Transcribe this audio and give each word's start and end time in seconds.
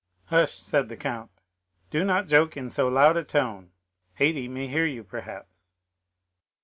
"Hush," 0.25 0.53
said 0.53 0.89
the 0.89 0.97
count, 0.97 1.29
"do 1.91 2.03
not 2.03 2.25
joke 2.27 2.57
in 2.57 2.71
so 2.71 2.87
loud 2.87 3.17
a 3.17 3.23
tone; 3.23 3.71
Haydée 4.19 4.49
may 4.49 4.67
hear 4.67 4.87
you, 4.87 5.03
perhaps." 5.03 5.73